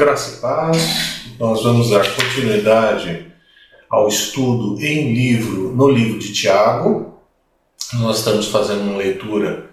[0.00, 1.26] Graça e paz.
[1.38, 3.26] Nós vamos dar continuidade
[3.90, 7.20] ao estudo em livro, no livro de Tiago.
[7.92, 9.68] Nós estamos fazendo uma leitura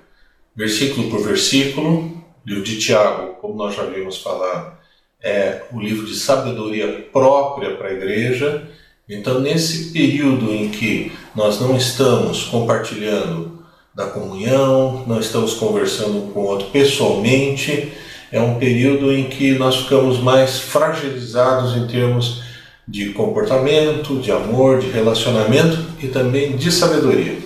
[0.53, 2.21] versículo por versículo.
[2.45, 4.83] O livro de Tiago, como nós já vimos falar,
[5.23, 8.69] é o livro de sabedoria própria para a igreja.
[9.07, 13.63] Então, nesse período em que nós não estamos compartilhando
[13.95, 17.93] da comunhão, não estamos conversando com o outro pessoalmente,
[18.31, 22.43] é um período em que nós ficamos mais fragilizados em termos
[22.87, 27.37] de comportamento, de amor, de relacionamento e também de sabedoria.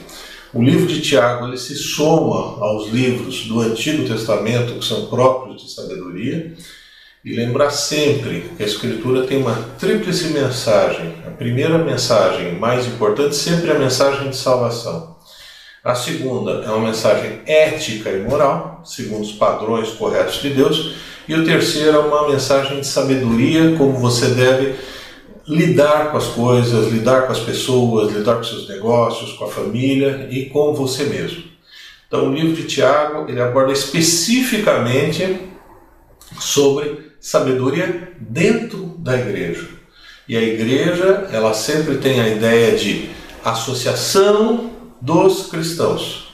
[0.54, 5.64] O livro de Tiago ele se soma aos livros do Antigo Testamento que são próprios
[5.64, 6.54] de sabedoria
[7.24, 11.14] e lembrar sempre que a Escritura tem uma tríplice mensagem.
[11.26, 15.11] A primeira mensagem, mais importante, sempre é a mensagem de salvação.
[15.84, 20.94] A segunda é uma mensagem ética e moral, segundo os padrões corretos de Deus.
[21.28, 24.76] E o terceiro é uma mensagem de sabedoria, como você deve
[25.48, 30.28] lidar com as coisas, lidar com as pessoas, lidar com seus negócios, com a família
[30.30, 31.46] e com você mesmo.
[32.08, 35.40] Então, o livro de Tiago ele aborda especificamente
[36.40, 39.68] sobre sabedoria dentro da igreja.
[40.28, 43.10] E a igreja, ela sempre tem a ideia de
[43.44, 44.71] associação
[45.02, 46.32] dos cristãos.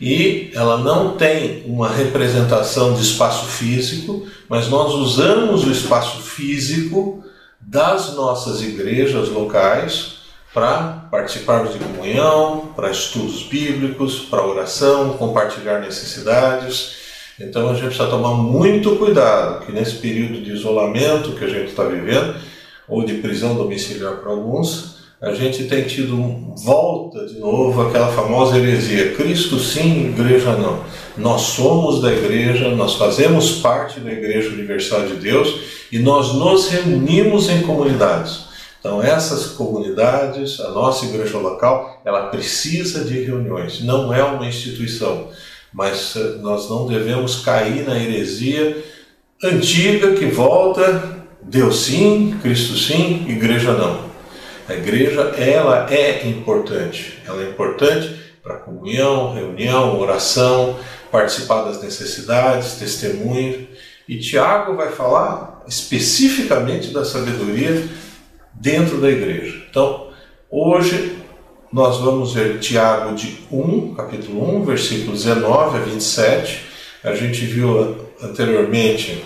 [0.00, 7.24] E ela não tem uma representação de espaço físico, mas nós usamos o espaço físico
[7.60, 10.18] das nossas igrejas locais
[10.54, 16.96] para participarmos de comunhão, para estudos bíblicos, para oração, compartilhar necessidades.
[17.38, 21.70] Então a gente precisa tomar muito cuidado que nesse período de isolamento que a gente
[21.70, 22.36] está vivendo,
[22.88, 26.16] ou de prisão domiciliar para alguns, a gente tem tido
[26.56, 30.84] volta de novo aquela famosa heresia: Cristo sim, igreja não.
[31.16, 35.52] Nós somos da igreja, nós fazemos parte da Igreja Universal de Deus
[35.90, 38.46] e nós nos reunimos em comunidades.
[38.78, 45.26] Então, essas comunidades, a nossa igreja local, ela precisa de reuniões, não é uma instituição,
[45.72, 48.84] mas eh, nós não devemos cair na heresia
[49.42, 54.07] antiga que volta: Deus sim, Cristo sim, igreja não.
[54.68, 57.18] A igreja, ela é importante.
[57.26, 60.78] Ela é importante para comunhão, reunião, oração,
[61.10, 63.66] participar das necessidades, testemunho.
[64.06, 67.88] E Tiago vai falar especificamente da sabedoria
[68.52, 69.56] dentro da igreja.
[69.70, 70.08] Então,
[70.50, 71.16] hoje
[71.72, 76.66] nós vamos ver Tiago de 1, capítulo 1, versículo 19 a 27.
[77.04, 79.24] A gente viu anteriormente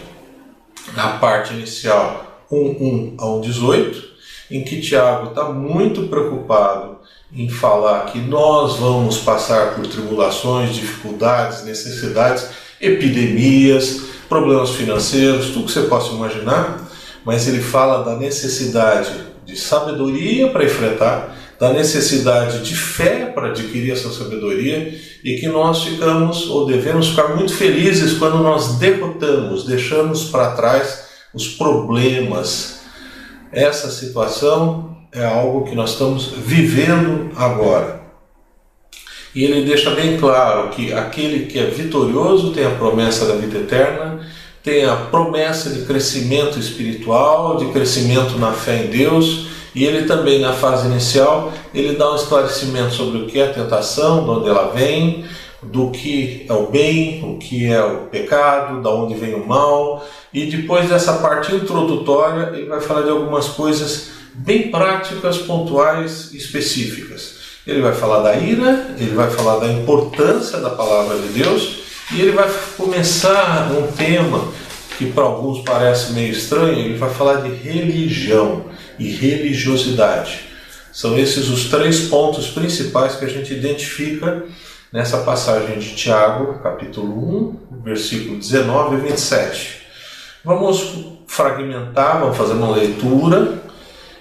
[0.95, 4.12] na parte inicial 1, 1 ao 18
[4.53, 6.99] em que Tiago está muito preocupado
[7.35, 12.49] em falar que nós vamos passar por tribulações, dificuldades, necessidades,
[12.81, 16.91] epidemias, problemas financeiros, tudo que você possa imaginar,
[17.25, 19.11] mas ele fala da necessidade
[19.45, 25.85] de sabedoria para enfrentar, da necessidade de fé para adquirir essa sabedoria e que nós
[25.85, 32.82] ficamos ou devemos ficar muito felizes quando nós derrotamos, deixamos para trás os problemas,
[33.53, 38.01] essa situação é algo que nós estamos vivendo agora.
[39.35, 43.59] E ele deixa bem claro que aquele que é vitorioso tem a promessa da vida
[43.59, 44.27] eterna,
[44.63, 50.39] tem a promessa de crescimento espiritual, de crescimento na fé em Deus, e ele também
[50.41, 54.49] na fase inicial, ele dá um esclarecimento sobre o que é a tentação, de onde
[54.49, 55.25] ela vem,
[55.63, 60.05] do que é o bem, o que é o pecado, da onde vem o mal,
[60.33, 67.41] e depois dessa parte introdutória, ele vai falar de algumas coisas bem práticas, pontuais, específicas.
[67.67, 72.21] Ele vai falar da ira, ele vai falar da importância da palavra de Deus e
[72.21, 74.49] ele vai começar um tema
[74.99, 78.67] que para alguns parece meio estranho, ele vai falar de religião
[78.99, 80.41] e religiosidade.
[80.93, 84.45] São esses os três pontos principais que a gente identifica
[84.93, 89.81] nessa passagem de Tiago, capítulo 1, versículo 19 e 27.
[90.45, 93.63] Vamos fragmentar, vamos fazer uma leitura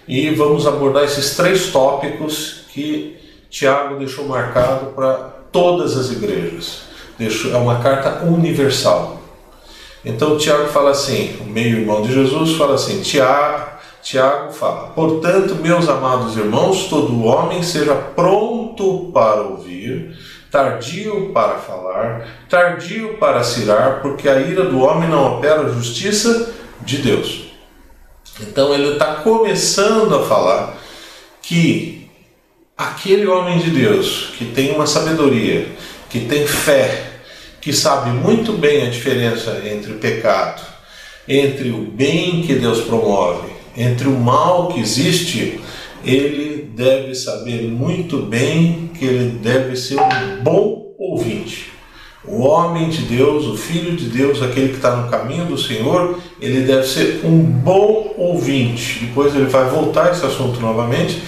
[0.07, 3.17] e vamos abordar esses três tópicos que
[3.49, 5.13] Tiago deixou marcado para
[5.51, 6.83] todas as igrejas.
[7.19, 9.21] É uma carta universal.
[10.03, 13.71] Então Tiago fala assim, o meio-irmão de Jesus fala assim, Tiago,
[14.01, 20.17] Tiago fala, portanto, meus amados irmãos, todo homem seja pronto para ouvir,
[20.51, 26.53] tardio para falar, tardio para cirar, porque a ira do homem não opera a justiça
[26.81, 27.53] de Deus.
[28.39, 30.77] Então ele está começando a falar
[31.41, 32.09] que
[32.77, 35.67] aquele homem de Deus que tem uma sabedoria,
[36.09, 37.11] que tem fé,
[37.61, 40.71] que sabe muito bem a diferença entre pecado
[41.27, 45.59] entre o bem que Deus promove, entre o mal que existe,
[46.03, 51.71] ele deve saber muito bem que ele deve ser um bom ouvinte.
[52.23, 56.19] O homem de Deus, o filho de Deus, aquele que está no caminho do Senhor,
[56.39, 59.05] ele deve ser um bom ouvinte.
[59.05, 61.21] Depois ele vai voltar a esse assunto novamente.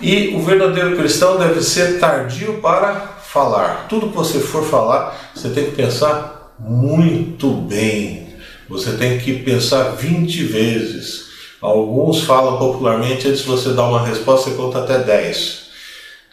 [0.00, 2.94] E o verdadeiro cristão deve ser tardio para
[3.26, 3.86] falar.
[3.88, 8.28] Tudo que você for falar, você tem que pensar muito bem.
[8.68, 11.25] Você tem que pensar 20 vezes.
[11.60, 15.66] Alguns falam popularmente, antes de você dar uma resposta, você conta até 10.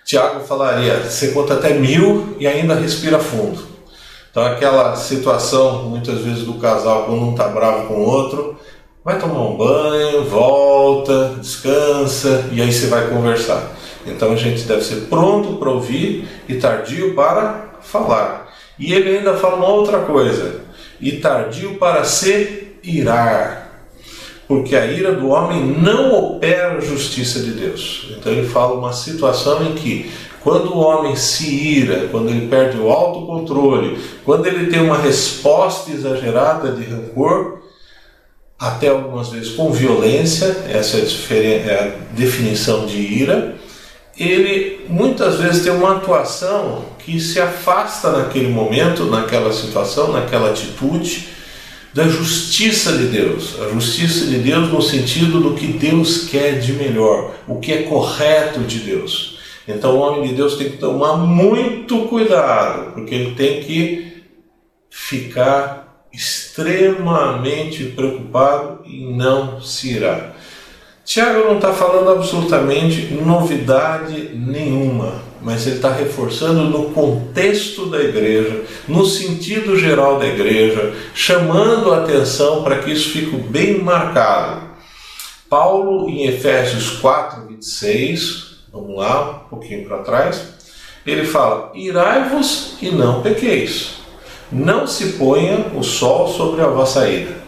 [0.03, 3.65] Tiago falaria, você conta até mil e ainda respira fundo.
[4.29, 8.59] Então, aquela situação, muitas vezes, do casal, quando um está bravo com o outro,
[9.03, 13.71] vai tomar um banho, volta, descansa e aí você vai conversar.
[14.05, 18.53] Então, a gente deve ser pronto para ouvir e tardio para falar.
[18.77, 20.61] E ele ainda fala uma outra coisa:
[20.99, 23.62] e tardio para se irar.
[24.53, 28.09] Porque a ira do homem não opera a justiça de Deus.
[28.11, 30.11] Então ele fala uma situação em que
[30.41, 35.89] quando o homem se ira, quando ele perde o autocontrole, quando ele tem uma resposta
[35.89, 37.63] exagerada de rancor,
[38.59, 43.55] até algumas vezes com violência, essa é a definição de ira,
[44.15, 51.29] ele muitas vezes tem uma atuação que se afasta naquele momento, naquela situação, naquela atitude,
[51.93, 53.59] da justiça de Deus.
[53.61, 57.83] A justiça de Deus no sentido do que Deus quer de melhor, o que é
[57.83, 59.37] correto de Deus.
[59.67, 64.23] Então o homem de Deus tem que tomar muito cuidado, porque ele tem que
[64.89, 70.35] ficar extremamente preocupado e não se irar.
[71.05, 78.63] Tiago não está falando absolutamente novidade nenhuma, mas ele está reforçando no contexto da igreja,
[78.87, 84.73] no sentido geral da igreja, chamando a atenção para que isso fique bem marcado.
[85.49, 90.47] Paulo, em Efésios 4, 26, Vamos lá, um pouquinho para trás.
[91.05, 93.99] Ele fala: Irai-vos e não pequeis.
[94.51, 97.42] Não se ponha o sol sobre a vossa ira.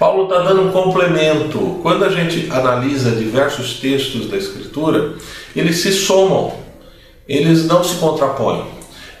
[0.00, 1.78] Paulo está dando um complemento.
[1.82, 5.16] Quando a gente analisa diversos textos da Escritura,
[5.54, 6.54] eles se somam,
[7.28, 8.64] eles não se contrapõem.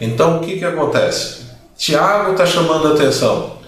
[0.00, 1.42] Então o que, que acontece?
[1.76, 3.58] Tiago está chamando a atenção.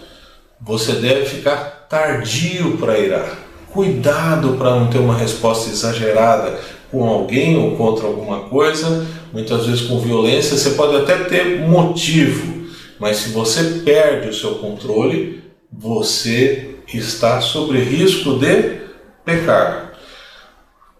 [0.58, 3.36] Você deve ficar tardio para irar.
[3.70, 6.58] Cuidado para não ter uma resposta exagerada,
[6.90, 12.66] com alguém ou contra alguma coisa, muitas vezes com violência, você pode até ter motivo,
[12.98, 18.80] mas se você perde o seu controle, você está sob risco de
[19.24, 19.92] pecar.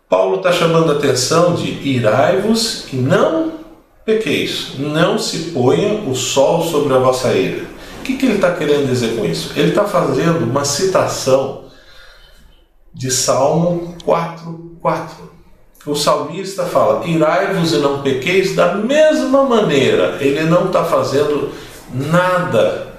[0.08, 3.52] Paulo está chamando a atenção de irai-vos e não
[4.04, 7.64] pequeis, não se ponha o sol sobre a vossa ira.
[8.00, 9.52] O que, que ele está querendo dizer com isso?
[9.56, 11.66] Ele está fazendo uma citação
[12.92, 15.32] de Salmo 4, 4
[15.84, 21.50] o salmista fala: irai-vos e não pequeis, da mesma maneira, ele não está fazendo
[21.92, 22.91] nada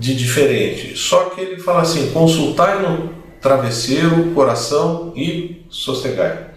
[0.00, 3.10] de diferente, só que ele fala assim: consultai no
[3.40, 6.48] travesseiro, coração e sossegai.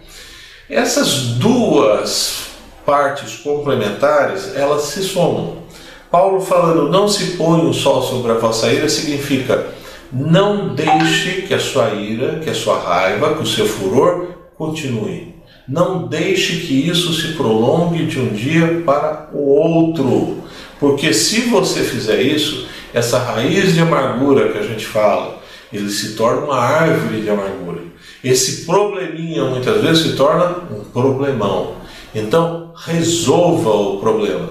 [0.70, 2.48] Essas duas
[2.86, 5.64] partes complementares, elas se somam.
[6.10, 9.74] Paulo falando, não se põe o sol sobre a vossa ira, significa
[10.12, 15.34] não deixe que a sua ira, que a sua raiva, que o seu furor continue.
[15.68, 20.44] Não deixe que isso se prolongue de um dia para o outro,
[20.80, 26.16] porque se você fizer isso, essa raiz de amargura que a gente fala, ele se
[26.16, 27.82] torna uma árvore de amargura.
[28.24, 31.76] Esse probleminha muitas vezes se torna um problemão.
[32.14, 34.50] Então, resolva o problema.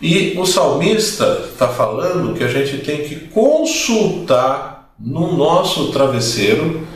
[0.00, 6.86] E o salmista está falando que a gente tem que consultar no nosso travesseiro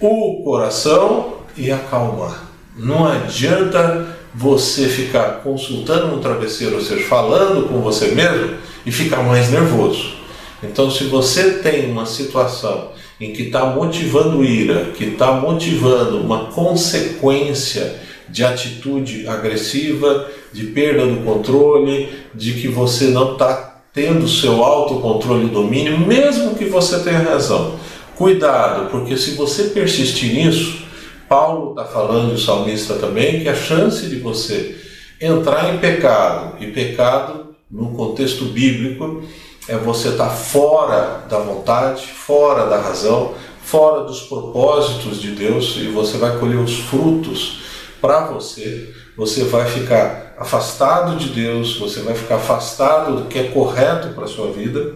[0.00, 2.44] o coração e acalmar.
[2.76, 9.22] Não adianta você ficar consultando no travesseiro, ou seja, falando com você mesmo e ficar
[9.22, 10.14] mais nervoso.
[10.62, 16.46] Então, se você tem uma situação em que está motivando ira, que está motivando uma
[16.46, 17.96] consequência
[18.28, 25.46] de atitude agressiva, de perda do controle, de que você não está tendo seu autocontrole
[25.46, 27.74] e domínio, mesmo que você tenha razão.
[28.16, 30.87] Cuidado, porque se você persistir nisso,
[31.28, 34.76] Paulo está falando, o salmista também, que a chance de você
[35.20, 39.22] entrar em pecado, e pecado no contexto bíblico
[39.68, 45.76] é você estar tá fora da vontade, fora da razão, fora dos propósitos de Deus
[45.76, 47.60] e você vai colher os frutos
[48.00, 48.94] para você.
[49.16, 54.24] Você vai ficar afastado de Deus, você vai ficar afastado do que é correto para
[54.24, 54.94] a sua vida.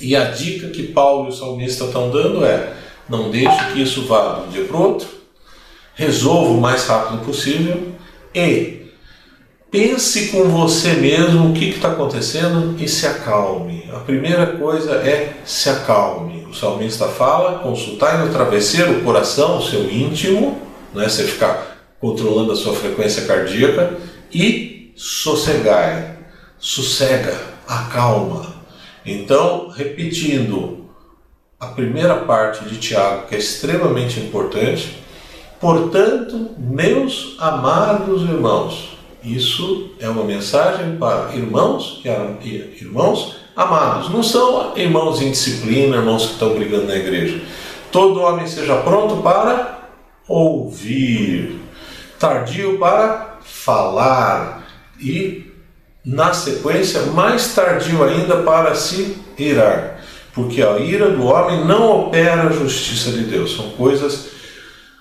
[0.00, 2.72] E a dica que Paulo e o salmista estão dando é:
[3.08, 5.08] não deixe que isso vá de um dia para o outro,
[5.98, 7.88] resolva o mais rápido possível
[8.32, 8.86] e
[9.68, 13.90] pense com você mesmo o que está acontecendo e se acalme.
[13.92, 16.46] A primeira coisa é se acalme.
[16.48, 20.62] O salmista fala: consultar no travesseiro o coração, o seu íntimo,
[20.94, 23.98] não é você ficar controlando a sua frequência cardíaca
[24.32, 26.16] e sossegai,
[26.58, 27.36] sossega,
[27.66, 28.54] acalma.
[29.04, 30.86] Então, repetindo
[31.58, 35.07] a primeira parte de Tiago, que é extremamente importante,
[35.60, 42.48] portanto, meus amados irmãos, isso é uma mensagem para irmãos e
[42.80, 44.08] irmãos amados.
[44.10, 47.40] Não são irmãos em disciplina, irmãos que estão brigando na igreja.
[47.90, 49.88] Todo homem seja pronto para
[50.28, 51.58] ouvir,
[52.18, 54.66] tardio para falar
[55.00, 55.46] e,
[56.04, 60.00] na sequência, mais tardio ainda para se irar.
[60.32, 64.37] Porque a ira do homem não opera a justiça de Deus, são coisas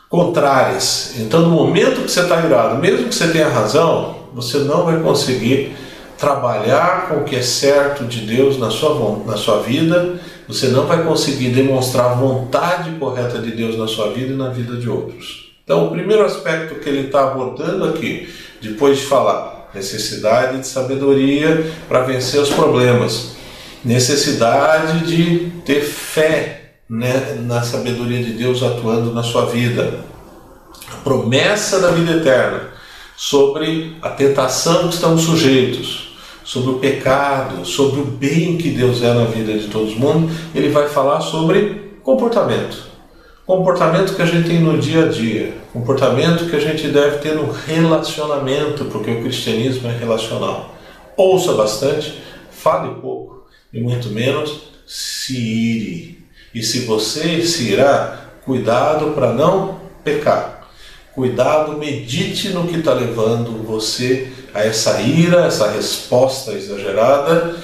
[0.09, 1.15] contrárias.
[1.17, 4.99] Então, no momento que você está irado, mesmo que você tenha razão, você não vai
[4.99, 5.75] conseguir
[6.17, 10.15] trabalhar com o que é certo de Deus na sua, na sua vida,
[10.47, 14.49] você não vai conseguir demonstrar a vontade correta de Deus na sua vida e na
[14.49, 15.51] vida de outros.
[15.63, 18.29] Então, o primeiro aspecto que ele está abordando aqui,
[18.61, 23.35] depois de falar necessidade de sabedoria para vencer os problemas,
[23.83, 26.56] necessidade de ter fé
[26.89, 29.99] né, na sabedoria de Deus atuando na sua vida,
[30.91, 32.69] a promessa da vida eterna,
[33.15, 39.13] sobre a tentação que estamos sujeitos, sobre o pecado, sobre o bem que Deus é
[39.13, 42.87] na vida de todo mundo, ele vai falar sobre comportamento.
[43.45, 47.33] Comportamento que a gente tem no dia a dia, comportamento que a gente deve ter
[47.33, 50.75] no relacionamento, porque o cristianismo é relacional.
[51.15, 56.16] Ouça bastante, fale pouco e muito menos se ire.
[56.57, 60.67] E se você se irá, cuidado para não pecar.
[61.13, 67.57] Cuidado, medite no que está levando você a essa ira, essa resposta exagerada.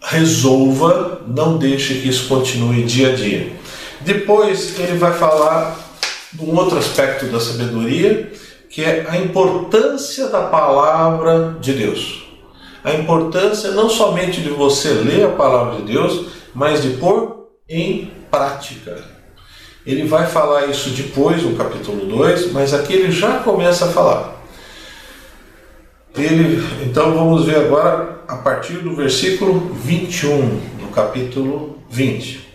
[0.00, 3.52] Resolva, não deixe que isso continue dia a dia.
[4.00, 5.78] Depois ele vai falar
[6.32, 8.32] de um outro aspecto da sabedoria,
[8.70, 12.26] que é a importância da palavra de Deus.
[12.82, 16.24] A importância não somente de você ler a palavra de Deus,
[16.54, 17.27] mas de pôr
[17.68, 19.04] em prática.
[19.84, 24.36] Ele vai falar isso depois, no capítulo 2, mas aqui ele já começa a falar.
[26.16, 32.48] Ele, então vamos ver agora a partir do versículo 21 do capítulo 20.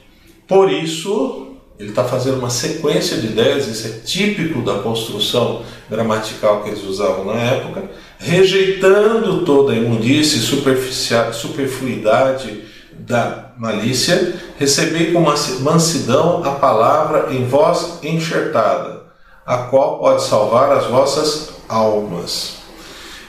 [0.47, 6.61] Por isso, ele está fazendo uma sequência de ideias, isso é típico da construção gramatical
[6.61, 7.89] que eles usavam na época,
[8.19, 15.21] rejeitando toda a imundície, superfluidade da malícia, recebei com
[15.61, 19.03] mansidão a palavra em vós enxertada,
[19.45, 22.57] a qual pode salvar as vossas almas.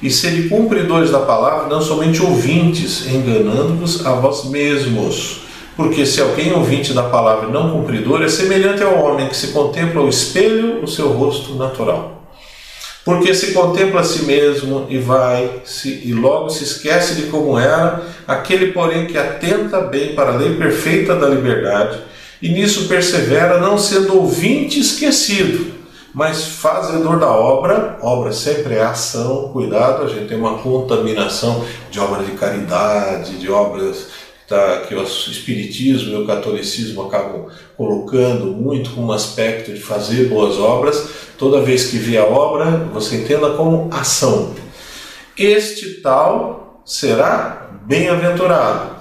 [0.02, 5.40] E sede cumpridores da palavra, não somente ouvintes, enganando-vos a vós mesmos.
[5.76, 10.00] Porque se alguém ouvinte da palavra não cumpridor, é semelhante ao homem que se contempla
[10.00, 12.13] ao espelho o seu rosto natural
[13.04, 17.58] porque se contempla a si mesmo e vai se, e logo se esquece de como
[17.58, 21.98] era, aquele, porém, que atenta bem para a lei perfeita da liberdade,
[22.40, 25.74] e nisso persevera, não sendo ouvinte esquecido,
[26.14, 27.98] mas fazedor da obra.
[28.00, 33.50] Obra sempre é ação, cuidado, a gente tem uma contaminação de obras de caridade, de
[33.50, 34.08] obras
[34.46, 37.46] tá, que o Espiritismo e o Catolicismo acabam
[37.76, 41.08] colocando muito como aspecto de fazer boas obras,
[41.38, 44.54] toda vez que vê a obra, você entenda como ação.
[45.36, 48.96] Este tal será bem-aventurado.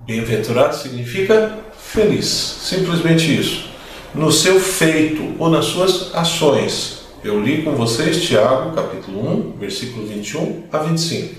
[0.00, 3.70] Bem-aventurado significa feliz, simplesmente isso.
[4.14, 7.02] No seu feito ou nas suas ações.
[7.24, 11.34] Eu li com vocês Tiago, capítulo 1, versículo 21 a 25.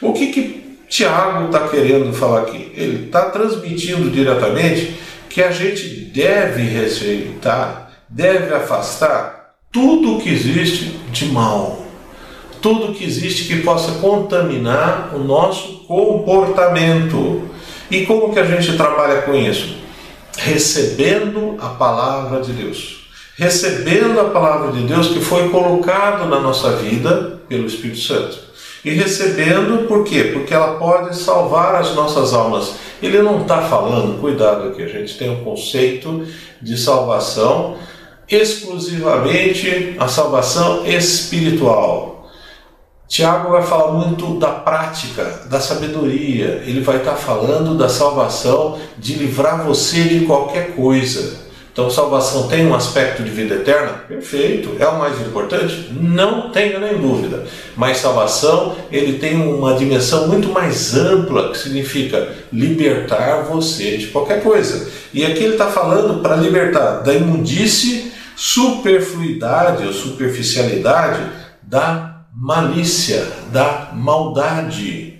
[0.00, 2.72] O que, que Tiago está querendo falar aqui?
[2.74, 4.94] Ele está transmitindo diretamente
[5.28, 7.83] que a gente deve rejeitar,
[8.14, 11.84] deve afastar tudo que existe de mal,
[12.62, 17.50] tudo que existe que possa contaminar o nosso comportamento.
[17.90, 19.76] E como que a gente trabalha com isso?
[20.38, 23.08] Recebendo a palavra de Deus.
[23.36, 28.44] Recebendo a palavra de Deus que foi colocado na nossa vida pelo Espírito Santo
[28.84, 30.30] e recebendo, por quê?
[30.34, 32.74] Porque ela pode salvar as nossas almas.
[33.02, 36.26] Ele não está falando, cuidado aqui, a gente tem um conceito
[36.60, 37.76] de salvação
[38.28, 42.30] exclusivamente a salvação espiritual.
[43.06, 46.62] Tiago vai falar muito da prática, da sabedoria.
[46.66, 51.44] Ele vai estar falando da salvação, de livrar você de qualquer coisa.
[51.74, 54.04] Então, salvação tem um aspecto de vida eterna?
[54.06, 54.76] Perfeito.
[54.78, 55.90] É o mais importante?
[55.92, 57.46] Não tenha nem dúvida.
[57.76, 64.40] Mas salvação, ele tem uma dimensão muito mais ampla, que significa libertar você de qualquer
[64.40, 64.88] coisa.
[65.12, 68.03] E aqui ele está falando para libertar da imundície,
[68.36, 71.22] superfluidade ou superficialidade,
[71.62, 75.18] da malícia, da maldade.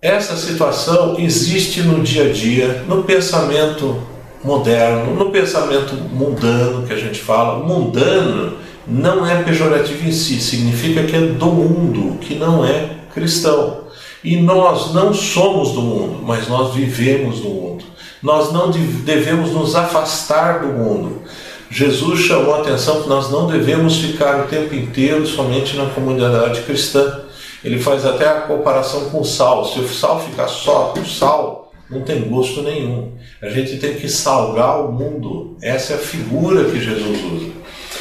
[0.00, 4.00] Essa situação existe no dia a dia, no pensamento
[4.44, 7.64] moderno, no pensamento mundano que a gente fala.
[7.64, 8.56] Mundano
[8.86, 13.88] não é pejorativo em si, significa que é do mundo, que não é cristão.
[14.22, 17.84] E nós não somos do mundo, mas nós vivemos no mundo.
[18.22, 21.17] Nós não devemos nos afastar do mundo.
[21.70, 26.62] Jesus chamou a atenção que nós não devemos ficar o tempo inteiro somente na comunidade
[26.62, 27.20] cristã.
[27.62, 29.64] Ele faz até a comparação com o sal.
[29.64, 33.12] Se o sal ficar só o sal, não tem gosto nenhum.
[33.42, 35.56] A gente tem que salgar o mundo.
[35.60, 37.52] Essa é a figura que Jesus usa.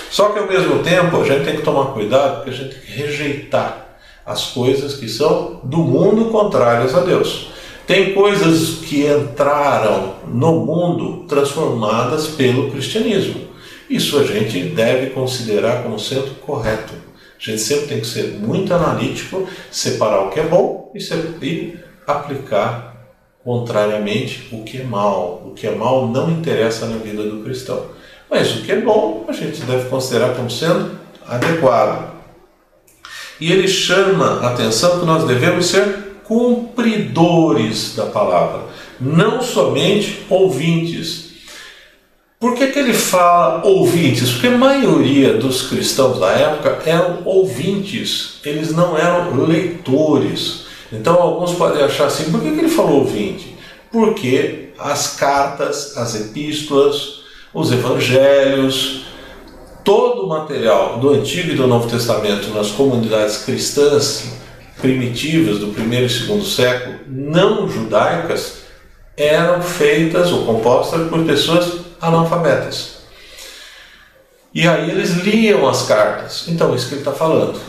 [0.09, 2.81] Só que ao mesmo tempo a gente tem que tomar cuidado porque a gente tem
[2.81, 3.85] que rejeitar
[4.25, 7.49] as coisas que são do mundo contrárias a Deus.
[7.85, 13.46] Tem coisas que entraram no mundo transformadas pelo cristianismo.
[13.89, 16.93] Isso a gente deve considerar como sendo correto.
[17.39, 22.97] A gente sempre tem que ser muito analítico, separar o que é bom e aplicar
[23.43, 25.43] contrariamente o que é mal.
[25.45, 27.85] O que é mal não interessa na vida do cristão.
[28.29, 32.17] Mas o que é bom a gente deve considerar como sendo adequado.
[33.39, 38.63] E ele chama a atenção que nós devemos ser cumpridores da palavra,
[38.99, 41.26] não somente ouvintes.
[42.39, 44.29] Por que, que ele fala ouvintes?
[44.29, 50.67] Porque a maioria dos cristãos da época eram ouvintes, eles não eram leitores.
[50.93, 53.57] Então alguns podem achar assim, por que, que ele falou ouvinte?
[53.91, 57.21] Porque as cartas, as epístolas,
[57.51, 59.07] os evangelhos,
[59.83, 64.33] todo o material do Antigo e do Novo Testamento nas comunidades cristãs
[64.79, 68.59] primitivas do primeiro e segundo século, não judaicas,
[69.17, 72.97] eram feitas ou compostas por pessoas analfabetas.
[74.53, 76.47] E aí eles liam as cartas.
[76.47, 77.59] Então, isso que ele está falando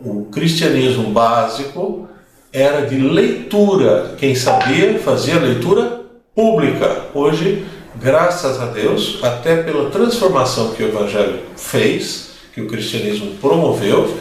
[0.00, 2.08] o cristianismo básico
[2.52, 4.14] era de leitura.
[4.18, 6.02] Quem sabia fazia leitura
[6.34, 7.06] pública.
[7.14, 7.64] Hoje,
[7.96, 14.18] graças a Deus, até pela transformação que o Evangelho fez, que o cristianismo promoveu,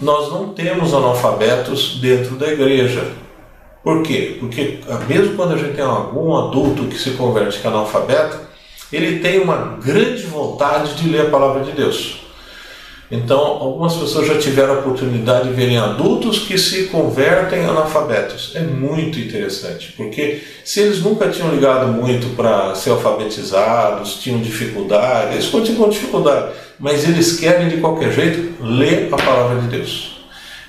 [0.00, 3.12] nós não temos analfabetos dentro da igreja.
[3.84, 4.38] Por quê?
[4.40, 8.38] Porque mesmo quando a gente tem algum adulto que se converte que é analfabeto,
[8.90, 12.24] ele tem uma grande vontade de ler a palavra de Deus.
[13.10, 18.52] Então, algumas pessoas já tiveram a oportunidade de verem adultos que se convertem analfabetos.
[18.54, 25.34] É muito interessante, porque se eles nunca tinham ligado muito para ser alfabetizados, tinham dificuldade,
[25.34, 30.13] eles continuam com dificuldade, mas eles querem de qualquer jeito ler a palavra de Deus.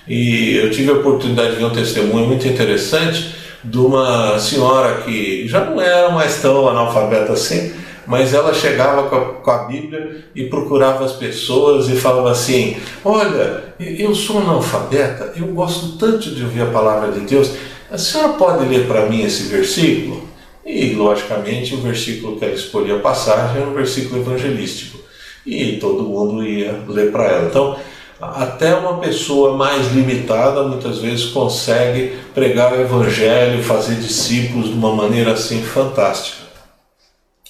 [0.08, 5.48] E eu tive a oportunidade de ver um testemunho muito interessante de uma senhora que
[5.48, 7.74] já não era mais tão analfabeta assim,
[8.06, 12.78] mas ela chegava com a, com a, Bíblia e procurava as pessoas e falava assim:
[13.04, 17.52] Olha, eu sou analfabeta, eu gosto tanto de ouvir a palavra de Deus,
[17.90, 20.26] a senhora pode ler para mim esse versículo?
[20.66, 25.00] E, logicamente, o versículo que ela escolhia a passagem era um versículo evangelístico.
[25.46, 27.48] E todo mundo ia ler para ela.
[27.48, 27.78] Então,
[28.20, 34.94] até uma pessoa mais limitada muitas vezes consegue pregar o evangelho, fazer discípulos de uma
[34.94, 36.46] maneira assim fantástica.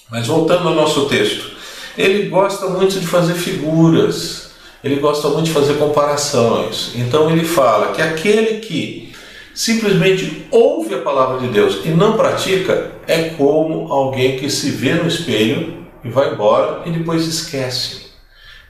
[0.10, 1.52] Mas voltando ao nosso texto,
[1.98, 4.52] ele gosta muito de fazer figuras,
[4.84, 6.92] ele gosta muito de fazer comparações.
[6.96, 9.14] Então ele fala que aquele que
[9.54, 14.94] simplesmente ouve a palavra de Deus e não pratica é como alguém que se vê
[14.94, 18.05] no espelho e vai embora e depois esquece.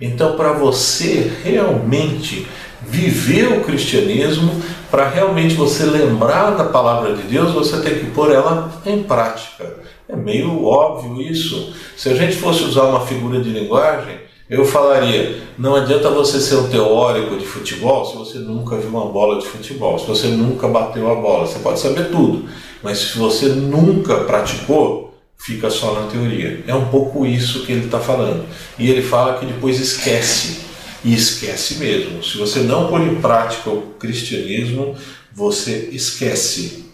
[0.05, 2.47] Então, para você realmente
[2.87, 8.31] viver o cristianismo, para realmente você lembrar da palavra de Deus, você tem que pôr
[8.31, 9.77] ela em prática.
[10.07, 11.73] É meio óbvio isso.
[11.97, 16.57] Se a gente fosse usar uma figura de linguagem, eu falaria: não adianta você ser
[16.57, 20.67] um teórico de futebol se você nunca viu uma bola de futebol, se você nunca
[20.67, 21.47] bateu a bola.
[21.47, 22.47] Você pode saber tudo,
[22.83, 25.04] mas se você nunca praticou,
[25.37, 26.63] fica só na teoria.
[26.67, 28.45] É um pouco isso que ele está falando.
[28.77, 30.65] E ele fala que depois esquece.
[31.03, 32.23] E esquece mesmo.
[32.23, 34.95] Se você não pôr em prática o cristianismo,
[35.31, 36.85] você esquece.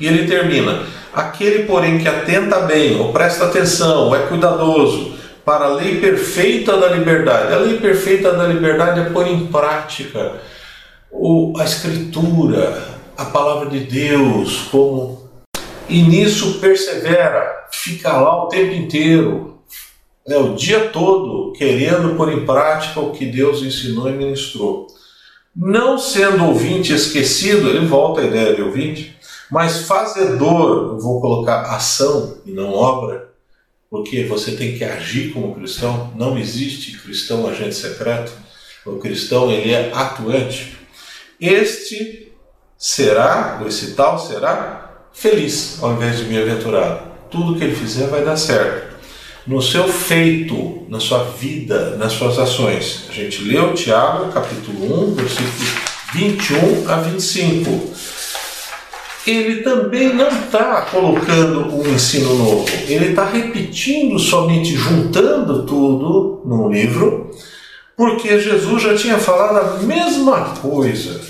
[0.00, 5.66] E ele termina: Aquele, porém, que atenta bem, ou presta atenção, ou é cuidadoso, para
[5.66, 7.52] a lei perfeita da liberdade.
[7.52, 10.40] A lei perfeita da liberdade é pôr em prática
[11.10, 12.82] o, a Escritura,
[13.16, 15.19] a palavra de Deus, como
[15.90, 19.58] e nisso persevera, fica lá o tempo inteiro,
[20.26, 24.86] é o dia todo querendo pôr em prática o que Deus ensinou e ministrou.
[25.54, 29.18] Não sendo ouvinte esquecido, ele volta à ideia de ouvinte,
[29.50, 33.32] mas fazedor, eu vou colocar ação e não obra,
[33.90, 36.12] porque você tem que agir como cristão.
[36.14, 38.32] Não existe cristão agente secreto.
[38.86, 40.78] O cristão ele é atuante.
[41.40, 42.32] Este
[42.78, 47.10] será, esse tal será feliz ao invés de bem-aventurado.
[47.30, 48.90] Tudo que ele fizer vai dar certo.
[49.46, 53.04] No seu feito, na sua vida, nas suas ações.
[53.08, 55.52] A gente leu Tiago, capítulo 1, versículo
[56.12, 57.90] 21 a 25
[59.26, 66.70] ele também não está colocando um ensino novo, ele está repetindo somente, juntando tudo no
[66.70, 67.30] livro,
[67.96, 71.20] porque Jesus já tinha falado a mesma coisa.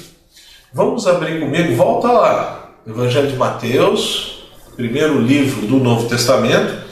[0.72, 4.38] Vamos abrir comigo, volta lá, Evangelho de Mateus,
[4.74, 6.82] primeiro livro do Novo Testamento,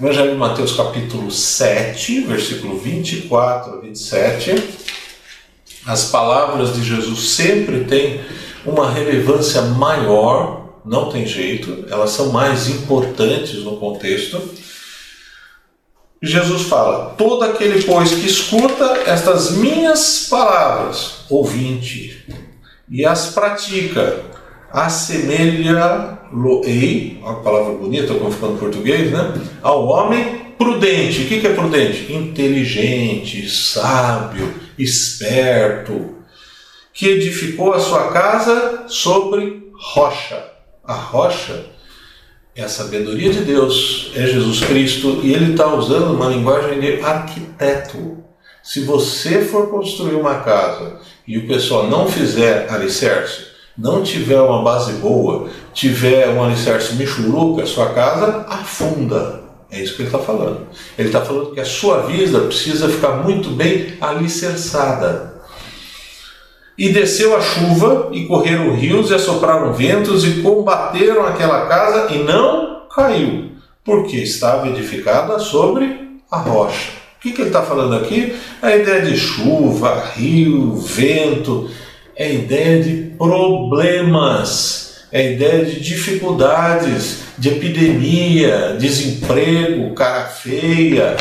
[0.00, 4.62] Evangelho de Mateus, capítulo 7, versículo 24 a 27.
[5.84, 8.20] As palavras de Jesus sempre têm
[8.64, 14.40] uma relevância maior, não tem jeito, elas são mais importantes no contexto.
[16.22, 22.24] Jesus fala: Todo aquele, pois, que escuta estas minhas palavras, ouvinte,
[22.88, 24.33] e as pratica,
[24.74, 29.32] assemelha-lo-ei, uma palavra bonita, como ficou no português, né?
[29.62, 31.22] Ao homem prudente.
[31.22, 32.12] O que é prudente?
[32.12, 36.16] Inteligente, sábio, esperto,
[36.92, 40.44] que edificou a sua casa sobre rocha.
[40.82, 41.66] A rocha
[42.56, 47.00] é a sabedoria de Deus, é Jesus Cristo, e ele está usando uma linguagem de
[47.00, 48.24] arquiteto.
[48.60, 54.62] Se você for construir uma casa e o pessoal não fizer alicerce, não tiver uma
[54.62, 59.42] base boa, tiver um alicerce michuruca, sua casa afunda.
[59.70, 60.68] É isso que ele está falando.
[60.96, 65.34] Ele está falando que a sua vida precisa ficar muito bem alicerçada.
[66.78, 72.18] E desceu a chuva, e correram rios, e assopraram ventos, e combateram aquela casa, e
[72.18, 73.52] não caiu,
[73.84, 76.92] porque estava edificada sobre a rocha.
[77.16, 78.36] O que, que ele está falando aqui?
[78.60, 81.70] A ideia de chuva, rio, vento,
[82.16, 91.16] é a ideia de problemas, é a ideia de dificuldades, de epidemia, desemprego, cara feia.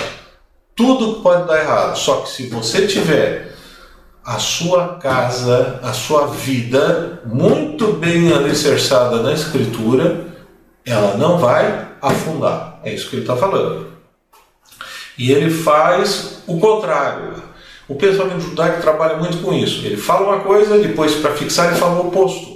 [0.75, 1.97] Tudo pode dar errado.
[1.97, 3.53] Só que se você tiver
[4.25, 10.27] a sua casa, a sua vida muito bem alicerçada na Escritura,
[10.85, 12.79] ela não vai afundar.
[12.83, 13.87] É isso que ele está falando.
[15.17, 17.52] E ele faz o contrário.
[17.87, 19.85] O pensamento judaico trabalha muito com isso.
[19.85, 22.53] Ele fala uma coisa, depois, para fixar, ele fala o oposto.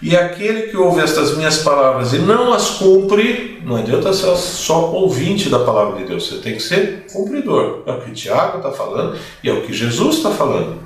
[0.00, 4.90] E aquele que ouve estas minhas palavras e não as cumpre, não adianta ser só
[4.90, 7.82] ouvinte da palavra de Deus, você tem que ser cumpridor.
[7.86, 10.78] É o que Tiago está falando e é o que Jesus está falando.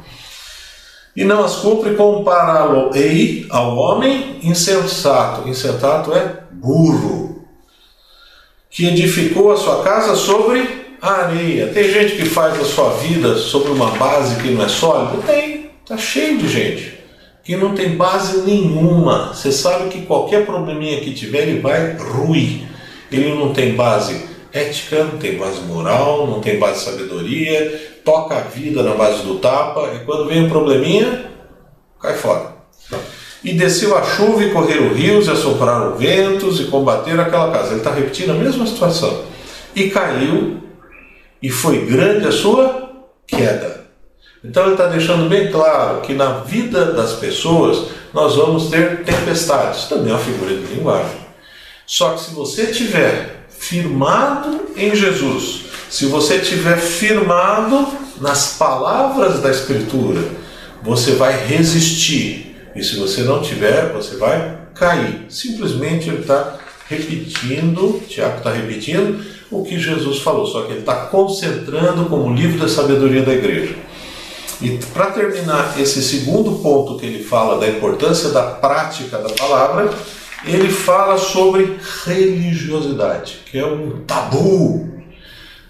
[1.16, 5.48] E não as cumpre, compará-lo-ei ao homem insensato.
[5.48, 7.44] Insensato é burro,
[8.70, 11.68] que edificou a sua casa sobre areia.
[11.68, 15.22] Tem gente que faz a sua vida sobre uma base que não é sólida?
[15.22, 16.98] Tem, está cheio de gente
[17.48, 19.32] que não tem base nenhuma.
[19.32, 22.68] Você sabe que qualquer probleminha que tiver, ele vai ruir.
[23.10, 28.40] Ele não tem base ética, não tem base moral, não tem base sabedoria, toca a
[28.40, 31.30] vida na base do tapa, e quando vem um probleminha,
[31.98, 32.52] cai fora.
[33.42, 37.70] E desceu a chuva e correram rios, e assopraram ventos, e combateram aquela casa.
[37.70, 39.24] Ele está repetindo a mesma situação.
[39.74, 40.58] E caiu,
[41.42, 43.86] e foi grande a sua queda.
[44.44, 49.84] Então ele está deixando bem claro que na vida das pessoas nós vamos ter tempestades,
[49.84, 51.18] também é uma figura de linguagem.
[51.86, 57.88] Só que se você tiver firmado em Jesus, se você tiver firmado
[58.20, 60.22] nas palavras da Escritura,
[60.82, 62.56] você vai resistir.
[62.76, 65.26] E se você não tiver, você vai cair.
[65.28, 71.06] Simplesmente ele está repetindo, Tiago está repetindo o que Jesus falou, só que ele está
[71.06, 73.76] concentrando como livro da sabedoria da igreja.
[74.60, 79.90] E para terminar esse segundo ponto que ele fala da importância da prática da palavra,
[80.44, 84.88] ele fala sobre religiosidade, que é um tabu.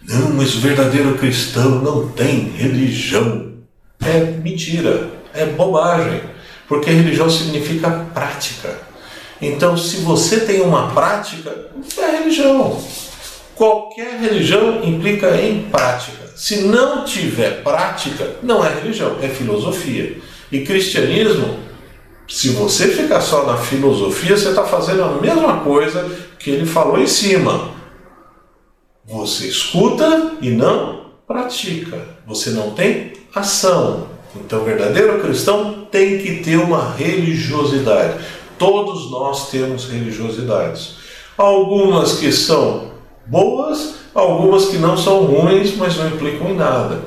[0.09, 3.53] Não, mas o verdadeiro cristão não tem religião.
[4.01, 6.23] É mentira, é bobagem,
[6.67, 8.79] porque religião significa prática.
[9.41, 11.55] Então, se você tem uma prática,
[11.99, 12.81] é religião.
[13.59, 16.29] Qualquer religião implica em prática.
[16.37, 20.16] Se não tiver prática, não é religião, é filosofia.
[20.53, 21.59] E cristianismo,
[22.29, 27.01] se você ficar só na filosofia, você está fazendo a mesma coisa que ele falou
[27.01, 27.73] em cima.
[29.05, 32.01] Você escuta e não pratica.
[32.29, 34.07] Você não tem ação.
[34.37, 38.25] Então, o verdadeiro cristão tem que ter uma religiosidade.
[38.57, 40.94] Todos nós temos religiosidades.
[41.37, 42.97] Algumas que são
[43.29, 47.01] boas, algumas que não são ruins, mas não implicam em nada.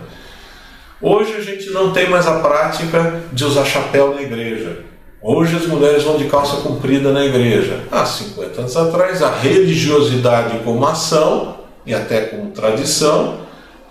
[1.02, 4.86] Hoje a gente não tem mais a prática de usar chapéu na igreja.
[5.20, 7.84] Hoje as mulheres vão de calça comprida na igreja.
[7.92, 13.42] Há 50 anos atrás, a religiosidade como ação e até como tradição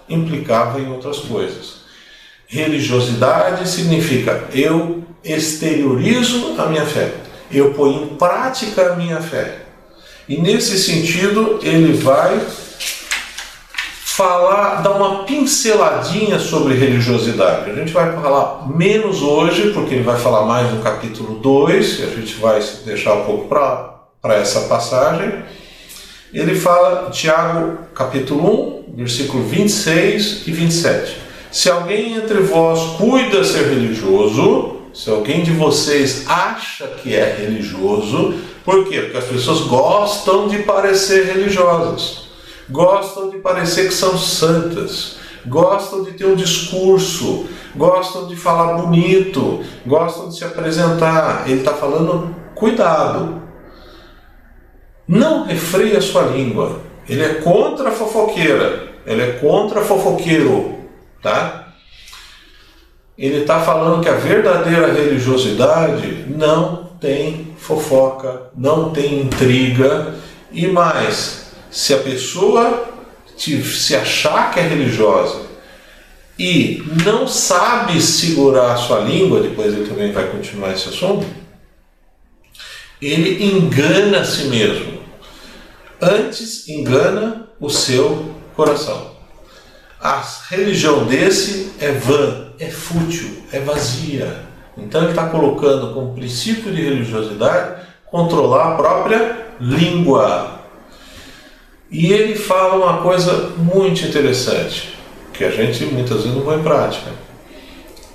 [0.08, 1.80] implicava em outras coisas.
[2.46, 7.12] Religiosidade significa eu exteriorizo a minha fé,
[7.50, 9.59] eu ponho em prática a minha fé.
[10.28, 12.40] E nesse sentido, ele vai
[14.20, 17.70] falar, dar uma pinceladinha sobre religiosidade.
[17.70, 22.02] A gente vai falar menos hoje, porque ele vai falar mais no capítulo 2, e
[22.02, 25.42] a gente vai deixar um pouco para essa passagem.
[26.34, 31.16] Ele fala, Tiago, capítulo 1, versículo 26 e 27.
[31.50, 38.34] Se alguém entre vós cuida ser religioso, se alguém de vocês acha que é religioso,
[38.64, 39.00] por quê?
[39.02, 42.28] Porque as pessoas gostam de parecer religiosas,
[42.68, 49.64] gostam de parecer que são santas, gostam de ter um discurso, gostam de falar bonito,
[49.86, 51.44] gostam de se apresentar.
[51.48, 53.42] Ele está falando, cuidado,
[55.08, 56.80] não refreia a sua língua.
[57.08, 60.78] Ele é contra a fofoqueira, ele é contra fofoqueiro,
[61.22, 61.72] tá?
[63.18, 70.14] Ele está falando que a verdadeira religiosidade não tem fofoca, não tem intriga
[70.52, 72.88] e mais, se a pessoa
[73.36, 75.46] se achar que é religiosa
[76.38, 81.26] e não sabe segurar a sua língua, depois ele também vai continuar esse assunto,
[83.00, 85.00] ele engana a si mesmo.
[86.00, 89.16] Antes engana o seu coração.
[90.00, 94.49] A religião desse é vã, é fútil, é vazia.
[94.82, 100.60] Então ele está colocando como princípio de religiosidade controlar a própria língua.
[101.90, 104.94] E ele fala uma coisa muito interessante,
[105.32, 107.10] que a gente muitas vezes não põe em prática.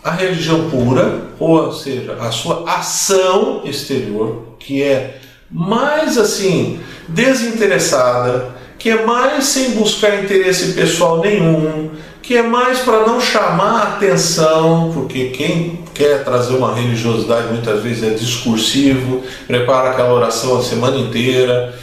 [0.03, 8.89] A religião pura, ou seja, a sua ação exterior, que é mais assim, desinteressada, que
[8.89, 15.29] é mais sem buscar interesse pessoal nenhum, que é mais para não chamar atenção, porque
[15.29, 21.73] quem quer trazer uma religiosidade muitas vezes é discursivo, prepara aquela oração a semana inteira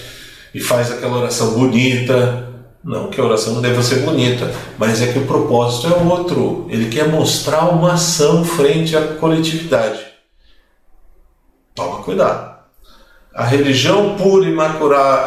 [0.55, 2.51] e faz aquela oração bonita.
[2.85, 6.67] Não que a oração não deva ser bonita, mas é que o propósito é outro.
[6.69, 10.01] Ele quer mostrar uma ação frente à coletividade.
[11.75, 12.53] Toma cuidado.
[13.33, 14.53] A religião pura e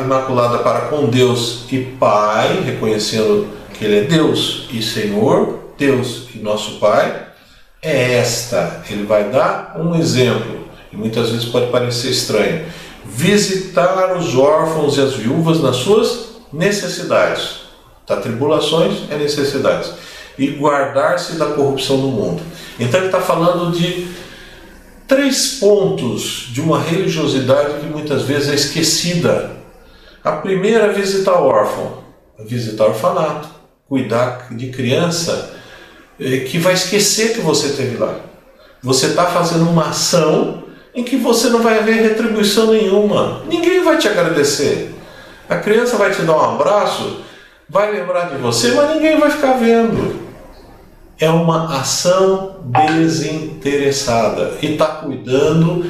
[0.03, 6.39] imaculada para com Deus e Pai, reconhecendo que Ele é Deus e Senhor, Deus e
[6.39, 7.25] nosso Pai,
[7.85, 8.81] é esta.
[8.89, 12.65] Ele vai dar um exemplo, e muitas vezes pode parecer estranho.
[13.05, 17.61] Visitar os órfãos e as viúvas nas suas necessidades.
[18.05, 18.17] Tá?
[18.17, 19.93] Tribulações é necessidades.
[20.37, 22.41] E guardar-se da corrupção do mundo.
[22.79, 24.07] Então ele está falando de
[25.07, 29.51] três pontos de uma religiosidade que muitas vezes é esquecida.
[30.23, 31.99] A primeira é visitar órfão,
[32.39, 33.47] visitar o orfanato,
[33.87, 35.55] cuidar de criança
[36.17, 38.15] que vai esquecer que você esteve lá.
[38.81, 43.41] Você está fazendo uma ação em que você não vai haver retribuição nenhuma.
[43.47, 44.93] Ninguém vai te agradecer.
[45.49, 47.21] A criança vai te dar um abraço,
[47.69, 50.25] vai lembrar de você, mas ninguém vai ficar vendo
[51.19, 55.89] é uma ação desinteressada e está cuidando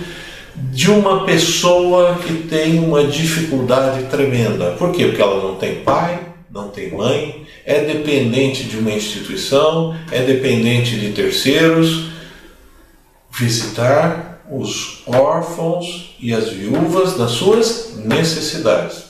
[0.55, 4.71] de uma pessoa que tem uma dificuldade tremenda.
[4.77, 5.05] Por quê?
[5.05, 10.99] Porque ela não tem pai, não tem mãe, é dependente de uma instituição, é dependente
[10.99, 12.12] de terceiros.
[13.32, 19.04] Visitar os órfãos e as viúvas nas suas necessidades.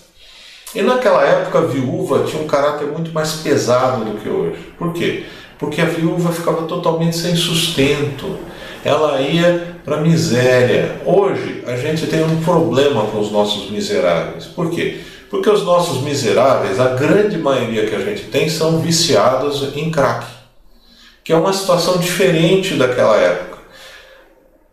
[0.74, 4.74] E naquela época a viúva tinha um caráter muito mais pesado do que hoje.
[4.78, 5.26] Por quê?
[5.58, 8.38] porque a viúva ficava totalmente sem sustento,
[8.84, 11.02] ela ia para a miséria.
[11.06, 14.46] Hoje a gente tem um problema com os nossos miseráveis.
[14.46, 15.02] Por quê?
[15.36, 20.26] Porque os nossos miseráveis, a grande maioria que a gente tem, são viciados em crack,
[21.26, 23.58] que é uma situação diferente daquela época.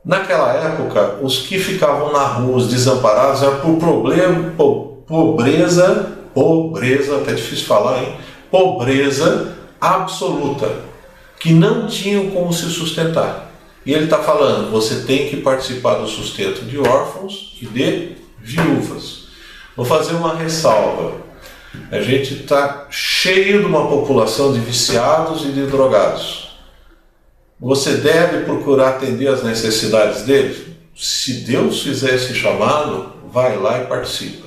[0.05, 4.53] Naquela época, os que ficavam na rua, os desamparados, eram por problema,
[5.05, 8.15] pobreza pobreza, até difícil falar, hein?
[8.49, 10.71] Pobreza absoluta,
[11.41, 13.51] que não tinham como se sustentar.
[13.85, 19.22] E ele está falando: você tem que participar do sustento de órfãos e de viúvas.
[19.77, 21.23] Vou fazer uma ressalva.
[21.91, 26.59] A gente está cheio de uma população de viciados e de drogados.
[27.59, 30.59] Você deve procurar atender as necessidades deles.
[30.95, 34.47] Se Deus fizer esse chamado, vai lá e participa.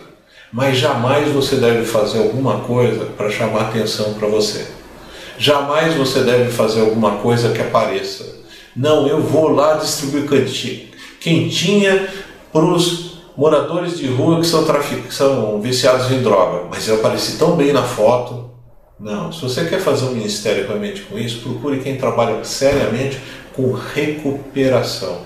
[0.53, 4.67] Mas jamais você deve fazer alguma coisa para chamar atenção para você.
[5.37, 8.35] Jamais você deve fazer alguma coisa que apareça.
[8.75, 10.27] Não, eu vou lá distribuir
[11.19, 12.07] quentinha
[12.53, 15.13] para os moradores de rua que são, trafic...
[15.13, 16.67] são viciados em droga.
[16.69, 18.51] Mas eu apareci tão bem na foto.
[18.99, 23.19] Não, se você quer fazer um ministério realmente com isso, procure quem trabalha seriamente
[23.53, 25.19] com recuperação,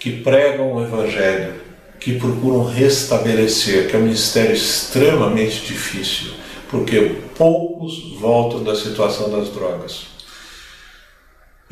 [0.00, 1.54] que pregam o Evangelho,
[2.00, 9.50] que procuram restabelecer, que é um ministério extremamente difícil porque poucos voltam da situação das
[9.50, 10.06] drogas.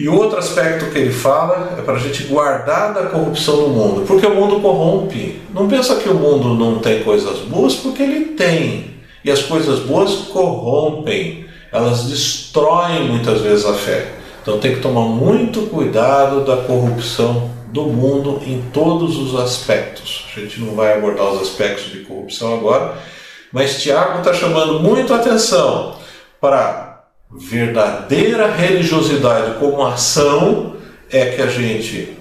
[0.00, 4.06] E outro aspecto que ele fala é para a gente guardar da corrupção no mundo,
[4.06, 5.42] porque o mundo corrompe.
[5.52, 8.94] Não pensa que o mundo não tem coisas boas, porque ele tem.
[9.22, 14.12] E as coisas boas corrompem, elas destroem muitas vezes a fé.
[14.40, 20.24] Então tem que tomar muito cuidado da corrupção do mundo em todos os aspectos.
[20.34, 22.94] A gente não vai abordar os aspectos de corrupção agora,
[23.52, 25.96] mas Tiago está chamando muito atenção
[26.40, 26.89] para
[27.32, 30.76] verdadeira religiosidade como ação
[31.10, 32.16] é que a gente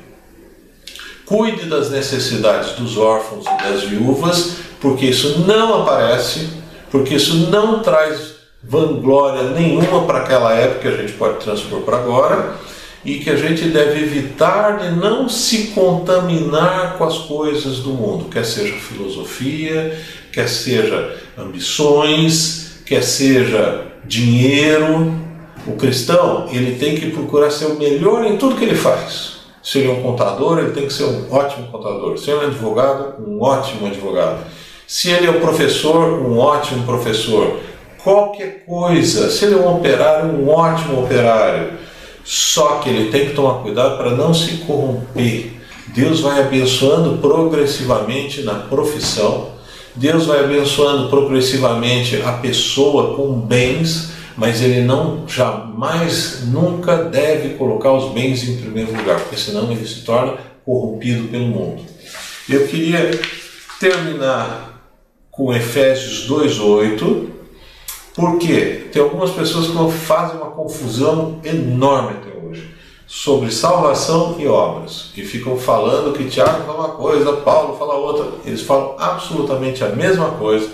[1.26, 6.50] cuide das necessidades dos órfãos e das viúvas, porque isso não aparece,
[6.91, 11.98] porque isso não traz vanglória nenhuma para aquela época que a gente pode transpor para
[11.98, 12.56] agora
[13.06, 18.26] e que a gente deve evitar de não se contaminar com as coisas do mundo,
[18.26, 19.98] quer seja filosofia,
[20.32, 25.13] quer seja ambições, quer seja dinheiro.
[25.67, 29.39] O cristão, ele tem que procurar ser o melhor em tudo que ele faz.
[29.62, 32.17] Se ele é um contador, ele tem que ser um ótimo contador.
[32.17, 34.39] Se ele é um advogado, um ótimo advogado.
[34.88, 37.59] Se ele é um professor, um ótimo professor.
[38.03, 39.29] Qualquer coisa.
[39.29, 41.73] Se ele é um operário, um ótimo operário.
[42.23, 45.53] Só que ele tem que tomar cuidado para não se corromper.
[45.93, 49.59] Deus vai abençoando progressivamente na profissão
[49.99, 57.91] Deus vai abençoando progressivamente a pessoa com bens, mas ele não jamais, nunca deve colocar
[57.91, 61.83] os bens em primeiro lugar, porque senão ele se torna corrompido pelo mundo.
[62.47, 63.12] Eu queria
[63.77, 64.89] terminar
[65.29, 67.29] com Efésios 2:8,
[68.15, 72.19] porque tem algumas pessoas que fazem uma confusão enorme
[73.10, 75.10] sobre salvação e obras.
[75.17, 78.28] E ficam falando que Tiago fala uma coisa, Paulo fala outra.
[78.45, 80.69] Eles falam absolutamente a mesma coisa,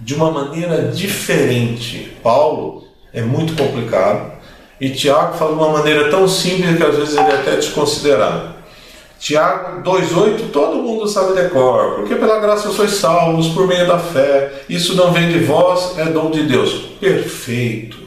[0.00, 2.16] de uma maneira diferente.
[2.22, 4.32] Paulo é muito complicado
[4.80, 8.54] e Tiago fala de uma maneira tão simples que às vezes ele é até desconsiderado.
[9.20, 14.64] Tiago 2,8 todo mundo sabe decor, porque pela graça sois salvos por meio da fé,
[14.68, 16.72] isso não vem de vós, é dom de Deus.
[16.98, 17.98] Perfeito,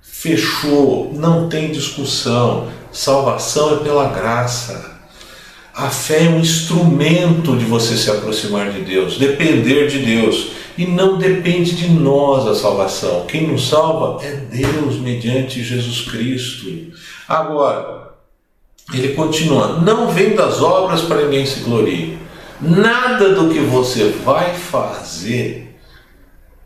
[0.00, 2.68] fechou, não tem discussão.
[2.98, 4.98] Salvação é pela graça.
[5.72, 10.48] A fé é um instrumento de você se aproximar de Deus, depender de Deus.
[10.76, 13.24] E não depende de nós a salvação.
[13.26, 16.66] Quem nos salva é Deus mediante Jesus Cristo.
[17.28, 18.14] Agora,
[18.92, 22.18] ele continua: não vem das obras para ninguém se glorie.
[22.60, 25.72] Nada do que você vai fazer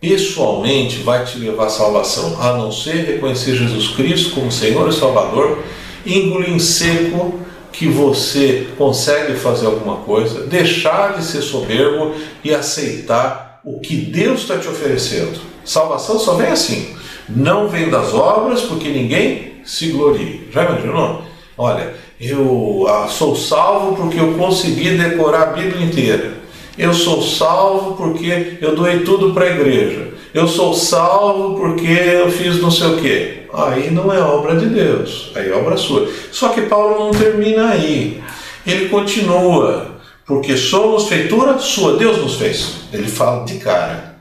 [0.01, 4.93] pessoalmente vai te levar à salvação, a não ser reconhecer Jesus Cristo como Senhor e
[4.95, 5.63] Salvador
[6.07, 7.41] engolir em seco
[7.73, 14.41] que você consegue fazer alguma coisa, deixar de ser soberbo e aceitar o que Deus
[14.41, 15.41] está te oferecendo.
[15.65, 16.95] Salvação só vem assim.
[17.29, 20.49] Não vem das obras, porque ninguém se glorie.
[20.53, 21.23] Já imaginou?
[21.57, 26.35] Olha, eu ah, sou salvo porque eu consegui decorar a Bíblia inteira.
[26.77, 30.09] Eu sou salvo porque eu doei tudo para a igreja.
[30.35, 34.67] Eu sou salvo porque eu fiz não sei o quê aí não é obra de
[34.67, 36.09] Deus, aí é obra sua.
[36.31, 38.23] Só que Paulo não termina aí.
[38.67, 39.97] Ele continua,
[40.27, 42.77] porque somos feitura sua, Deus nos fez.
[42.93, 44.17] Ele fala de cara.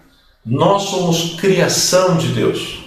[0.46, 2.80] Nós somos criação de Deus.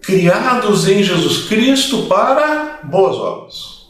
[0.00, 3.80] Criados em Jesus Cristo para boas obras.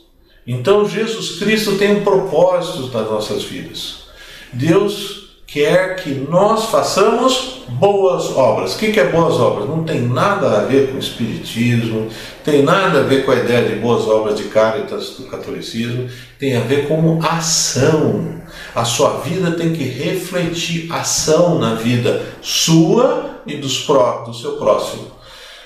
[0.46, 4.04] Então Jesus Cristo tem um propósito nas nossas vidas.
[4.52, 5.19] Deus
[5.52, 8.74] quer que nós façamos boas obras.
[8.74, 9.68] O que é boas obras?
[9.68, 12.08] Não tem nada a ver com Espiritismo,
[12.44, 16.56] tem nada a ver com a ideia de boas obras de caritas do catolicismo, tem
[16.56, 18.40] a ver com ação.
[18.74, 24.52] A sua vida tem que refletir ação na vida sua e dos pró do seu
[24.52, 25.10] próximo.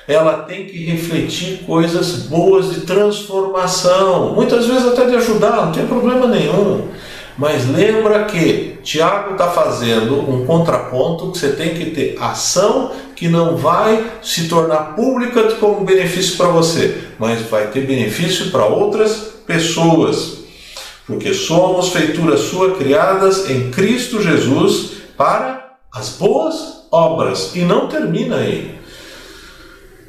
[0.08, 5.86] Ela tem que refletir coisas boas de transformação, muitas vezes até de ajudar, não tem
[5.86, 6.88] problema nenhum.
[7.36, 13.28] Mas lembra que Tiago está fazendo um contraponto que você tem que ter ação que
[13.28, 19.32] não vai se tornar pública como benefício para você, mas vai ter benefício para outras
[19.46, 20.44] pessoas.
[21.06, 27.54] Porque somos feituras sua criadas em Cristo Jesus para as boas obras.
[27.54, 28.78] E não termina aí.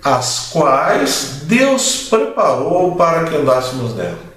[0.04, 4.35] As quais Deus preparou para que andássemos nela.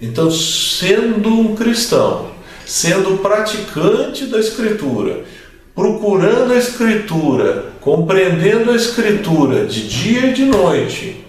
[0.00, 2.30] Então, sendo um cristão,
[2.64, 5.24] sendo praticante da Escritura,
[5.74, 11.22] procurando a Escritura, compreendendo a Escritura de dia e de noite,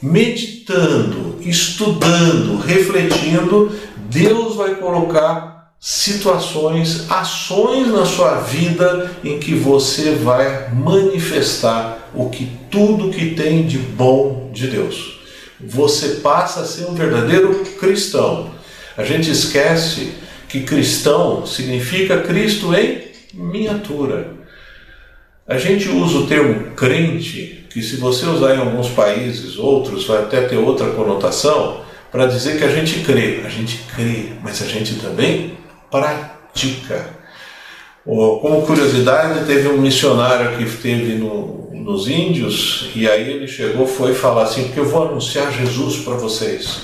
[0.00, 3.72] meditando, estudando, refletindo,
[4.08, 12.48] Deus vai colocar situações, ações na sua vida em que você vai manifestar o que
[12.70, 15.15] tudo que tem de bom de Deus
[15.60, 18.54] você passa a ser um verdadeiro cristão.
[18.96, 20.12] A gente esquece
[20.48, 23.02] que cristão significa Cristo em
[23.34, 24.34] miniatura.
[25.46, 30.22] A gente usa o termo crente, que se você usar em alguns países, outros, vai
[30.22, 33.42] até ter outra conotação, para dizer que a gente crê.
[33.44, 35.56] A gente crê, mas a gente também
[35.90, 37.16] pratica.
[38.06, 44.14] Como curiosidade, teve um missionário que esteve no, nos índios e aí ele chegou, foi
[44.14, 46.82] falar assim, porque eu vou anunciar Jesus para vocês.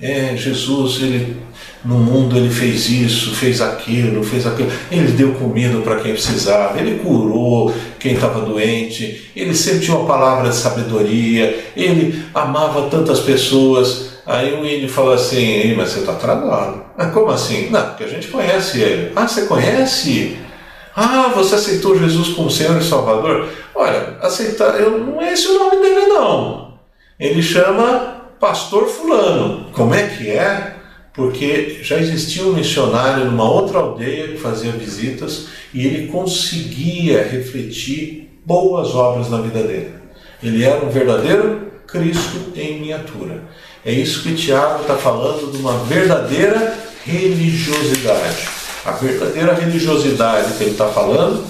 [0.00, 1.36] É, Jesus, ele
[1.84, 4.72] no mundo ele fez isso, fez aquilo, fez aquilo.
[4.90, 10.06] Ele deu comida para quem precisava, ele curou quem estava doente, ele sempre tinha uma
[10.06, 14.14] palavra de sabedoria, ele amava tantas pessoas.
[14.26, 16.82] Aí o índio falou assim: mas você está atrasado.
[17.12, 17.68] Como assim?
[17.70, 19.12] Não, porque a gente conhece ele.
[19.14, 20.38] Ah, você conhece?
[20.96, 23.48] Ah, você aceitou Jesus como Senhor e Salvador?
[23.74, 26.74] Olha, aceitar, eu, não é esse o nome dele, não.
[27.18, 29.70] Ele chama Pastor Fulano.
[29.72, 30.76] Como é que é?
[31.12, 38.40] Porque já existia um missionário numa outra aldeia que fazia visitas e ele conseguia refletir
[38.44, 39.94] boas obras na vida dele.
[40.42, 43.42] Ele era um verdadeiro Cristo em miniatura.
[43.84, 48.63] É isso que Tiago está falando de uma verdadeira religiosidade.
[48.84, 51.42] A verdadeira religiosidade que ele está falando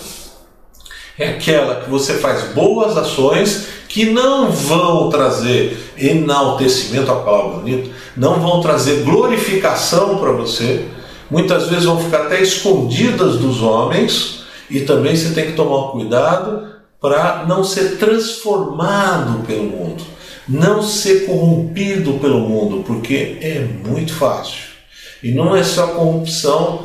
[1.18, 7.90] é aquela que você faz boas ações que não vão trazer enaltecimento, a palavra bonita,
[8.16, 10.84] não vão trazer glorificação para você,
[11.30, 16.68] muitas vezes vão ficar até escondidas dos homens, e também você tem que tomar cuidado
[17.00, 20.04] para não ser transformado pelo mundo,
[20.48, 24.74] não ser corrompido pelo mundo, porque é muito fácil.
[25.22, 26.82] E não é só corrupção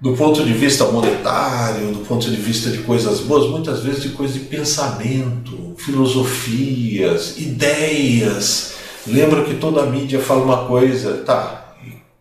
[0.00, 4.10] do ponto de vista monetário, do ponto de vista de coisas boas, muitas vezes de
[4.10, 8.74] coisas de pensamento, filosofias, ideias.
[9.06, 11.74] Lembra que toda a mídia fala uma coisa, tá?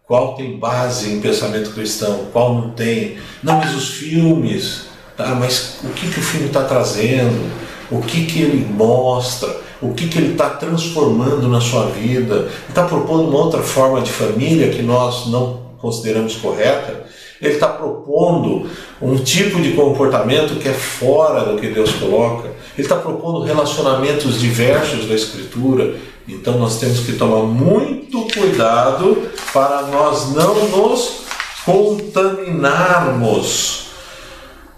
[0.08, 3.18] Qual tem base em pensamento cristão, qual não tem?
[3.44, 4.84] Não, mas os filmes,
[5.18, 5.36] tá?
[5.36, 7.52] Mas o que, que o filme está trazendo?
[7.92, 9.66] O que, que ele mostra?
[9.82, 12.48] O que, que ele está transformando na sua vida?
[12.70, 17.05] Está propondo uma outra forma de família que nós não consideramos correta?
[17.42, 18.70] Ele está propondo
[19.02, 22.48] um tipo de comportamento que é fora do que Deus coloca.
[22.48, 25.96] Ele está propondo relacionamentos diversos da Escritura.
[26.28, 31.26] Então nós temos que tomar muito cuidado para nós não nos
[31.66, 33.86] contaminarmos.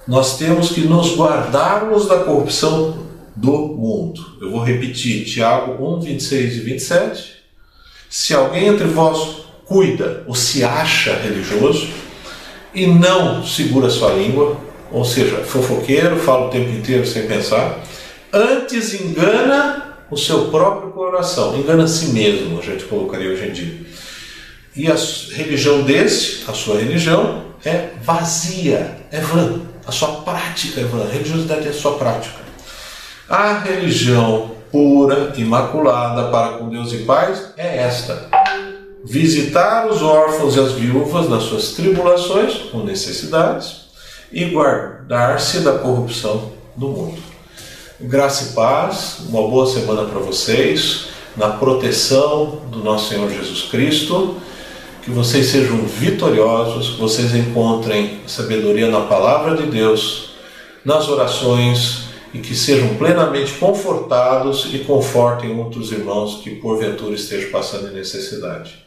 [0.07, 3.05] Nós temos que nos guardarmos da corrupção
[3.35, 4.21] do mundo.
[4.41, 7.37] Eu vou repetir, Tiago 1, 26 e 27.
[8.09, 11.87] Se alguém entre vós cuida ou se acha religioso,
[12.73, 14.57] e não segura sua língua,
[14.91, 17.79] ou seja, fofoqueiro, fala o tempo inteiro sem pensar,
[18.31, 23.51] antes engana o seu próprio coração, engana a si mesmo, a gente colocaria hoje em
[23.51, 23.79] dia.
[24.75, 24.95] E a
[25.35, 29.61] religião desse, a sua religião, é vazia, é vã.
[29.85, 32.39] A sua prática é vã, a religiosidade é a sua prática.
[33.27, 38.29] A religião pura, imaculada para com Deus e paz é esta
[39.09, 43.87] visitar os órfãos e as viúvas nas suas tribulações ou necessidades
[44.33, 47.17] e guardar-se da corrupção do mundo.
[48.01, 51.05] Graça e paz, uma boa semana para vocês,
[51.37, 54.35] na proteção do nosso Senhor Jesus Cristo.
[55.03, 60.31] que vocês sejam vitoriosos, que vocês encontrem sabedoria na palavra de Deus,
[60.83, 67.93] nas orações e que sejam plenamente confortados e confortem outros irmãos que porventura estejam passando
[67.93, 68.86] necessidade.